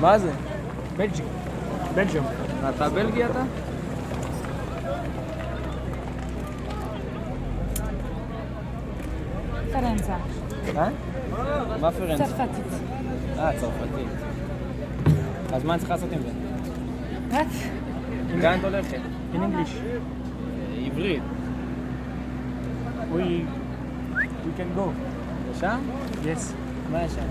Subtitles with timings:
[0.00, 0.32] מה זה?
[0.96, 1.28] בלג'יום.
[1.94, 2.26] בלג'יום.
[2.68, 3.42] אתה בלגי אתה?
[9.72, 10.16] פרנצה.
[10.76, 10.88] אה?
[11.80, 12.20] מה פרנס?
[12.20, 12.64] צרפתית.
[13.38, 14.08] אה, צרפתית.
[15.52, 16.28] אז מה אני צריך לעשות עם זה?
[17.30, 17.54] What?
[18.36, 19.00] לאן את הולכת?
[19.34, 19.76] In English.
[20.86, 21.22] עברית.
[23.12, 23.22] We
[24.44, 24.90] we can go.
[25.60, 25.78] שם?
[26.22, 26.52] Yes.
[26.92, 27.26] מה יש שם?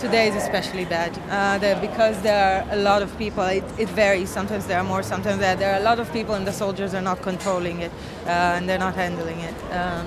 [0.00, 3.44] Today is especially bad uh, because there are a lot of people.
[3.44, 4.30] It, it varies.
[4.30, 6.94] Sometimes there are more, sometimes there, there are a lot of people, and the soldiers
[6.94, 7.92] are not controlling it
[8.26, 9.54] uh, and they're not handling it.
[9.72, 10.06] Um,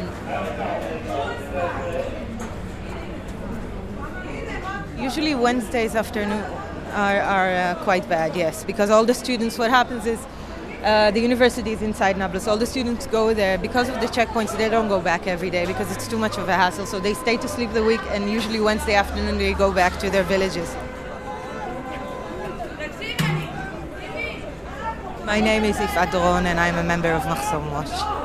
[4.99, 6.43] usually Wednesdays afternoon
[6.93, 9.57] are, are uh, quite bad, yes, because all the students.
[9.57, 10.19] What happens is.
[10.83, 12.45] Uh, the university is inside Nablus.
[12.45, 14.51] All the students go there because of the checkpoints.
[14.57, 16.85] They don't go back every day because it's too much of a hassle.
[16.85, 20.09] So they stay to sleep the week, and usually Wednesday afternoon they go back to
[20.09, 20.75] their villages.
[25.25, 28.22] My name is Ifat Doron, and I'm a member of Mahsom Watch.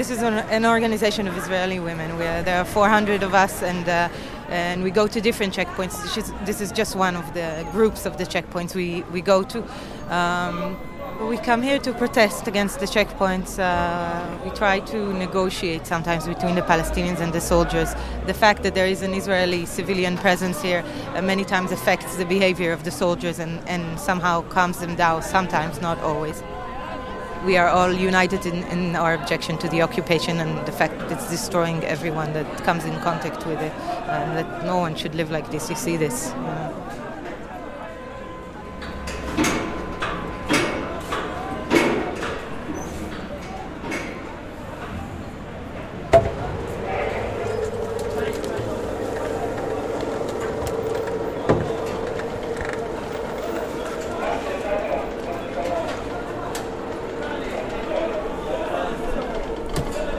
[0.00, 2.12] This is an, an organization of Israeli women.
[2.12, 4.08] Are, there are 400 of us, and uh,
[4.48, 6.00] and we go to different checkpoints.
[6.02, 9.42] This is, this is just one of the groups of the checkpoints we, we go
[9.42, 9.62] to.
[10.08, 10.78] Um,
[11.28, 13.58] we come here to protest against the checkpoints.
[13.58, 17.92] Uh, we try to negotiate sometimes between the Palestinians and the soldiers.
[18.24, 20.82] The fact that there is an Israeli civilian presence here
[21.14, 25.22] uh, many times affects the behavior of the soldiers and, and somehow calms them down,
[25.22, 26.42] sometimes, not always
[27.44, 31.12] we are all united in, in, our objection to the occupation and the fact that
[31.12, 33.72] it's destroying everyone that comes in contact with it,
[34.08, 35.70] and that no one should live like this.
[35.70, 36.28] You see this.
[36.28, 36.70] You know.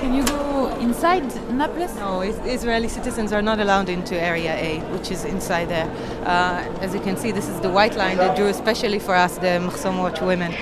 [0.01, 1.95] Can you go inside Nablus?
[1.95, 5.89] No, Israeli citizens are not allowed into Area A, which is inside there.
[6.27, 9.39] Uh, as you can see, this is the white line that drew especially for us,
[9.39, 10.53] the Mahsom Watch women,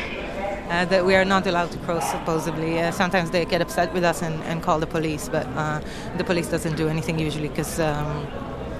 [0.70, 2.80] uh, that we are not allowed to cross, supposedly.
[2.80, 5.82] Uh, sometimes they get upset with us and, and call the police, but uh,
[6.18, 8.26] the police doesn't do anything usually because um,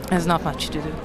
[0.10, 0.96] there's not much to do.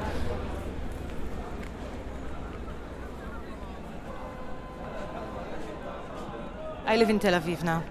[6.87, 7.83] I live in Tel Aviv now.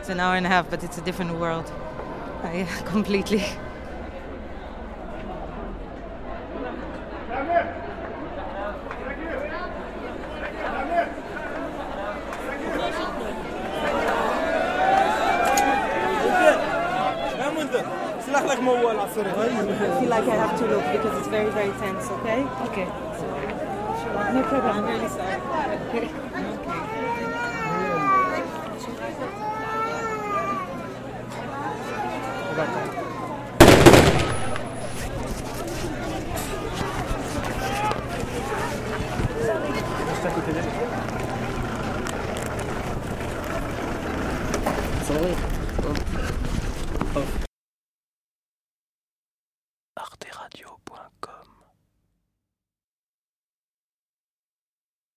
[0.00, 1.70] It's an hour and a half, but it's a different world.
[2.42, 3.44] I, completely.
[19.02, 22.44] I feel like I have to look because it's very, very tense, okay?
[22.70, 22.86] Okay.
[24.32, 24.76] No problem.
[24.76, 26.08] I'm really sorry.
[32.60, 32.72] Juste
[40.26, 40.64] à côté d'elle.
[45.06, 45.14] C'est
[47.16, 47.20] Oh.